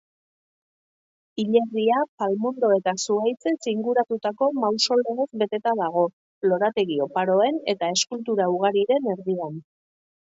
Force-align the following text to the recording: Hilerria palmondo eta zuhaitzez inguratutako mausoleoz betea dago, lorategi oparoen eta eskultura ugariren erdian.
Hilerria 1.41 1.97
palmondo 2.21 2.71
eta 2.77 2.93
zuhaitzez 3.07 3.53
inguratutako 3.71 4.47
mausoleoz 4.61 5.27
betea 5.43 5.73
dago, 5.83 6.05
lorategi 6.53 6.97
oparoen 7.07 7.61
eta 7.75 7.91
eskultura 7.99 8.49
ugariren 8.55 9.11
erdian. 9.15 9.61